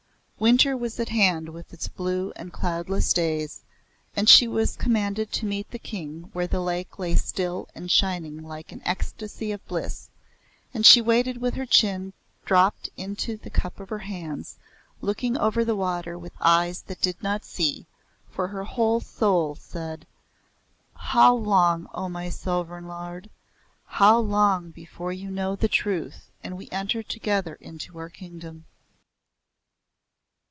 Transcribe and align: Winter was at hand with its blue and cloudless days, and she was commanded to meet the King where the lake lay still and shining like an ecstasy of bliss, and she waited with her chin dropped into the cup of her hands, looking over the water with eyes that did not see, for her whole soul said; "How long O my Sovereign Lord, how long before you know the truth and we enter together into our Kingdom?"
Winter 0.43 0.75
was 0.75 0.99
at 0.99 1.09
hand 1.09 1.49
with 1.49 1.71
its 1.71 1.87
blue 1.87 2.33
and 2.35 2.51
cloudless 2.51 3.13
days, 3.13 3.61
and 4.15 4.27
she 4.27 4.47
was 4.47 4.75
commanded 4.75 5.31
to 5.31 5.45
meet 5.45 5.69
the 5.69 5.77
King 5.77 6.31
where 6.33 6.47
the 6.47 6.59
lake 6.59 6.97
lay 6.97 7.13
still 7.15 7.69
and 7.75 7.91
shining 7.91 8.41
like 8.43 8.71
an 8.71 8.81
ecstasy 8.83 9.51
of 9.51 9.63
bliss, 9.67 10.09
and 10.73 10.83
she 10.83 10.99
waited 10.99 11.37
with 11.37 11.53
her 11.53 11.67
chin 11.67 12.11
dropped 12.43 12.89
into 12.97 13.37
the 13.37 13.51
cup 13.51 13.79
of 13.79 13.89
her 13.89 13.99
hands, 13.99 14.57
looking 14.99 15.37
over 15.37 15.63
the 15.63 15.75
water 15.75 16.17
with 16.17 16.33
eyes 16.41 16.81
that 16.87 17.01
did 17.03 17.21
not 17.21 17.45
see, 17.45 17.85
for 18.31 18.47
her 18.47 18.63
whole 18.63 18.99
soul 18.99 19.53
said; 19.53 20.07
"How 20.95 21.35
long 21.35 21.87
O 21.93 22.09
my 22.09 22.31
Sovereign 22.31 22.87
Lord, 22.87 23.29
how 23.85 24.17
long 24.17 24.71
before 24.71 25.13
you 25.13 25.29
know 25.29 25.55
the 25.55 25.67
truth 25.67 26.31
and 26.43 26.57
we 26.57 26.67
enter 26.71 27.03
together 27.03 27.59
into 27.61 27.95
our 27.99 28.09
Kingdom?" 28.09 28.65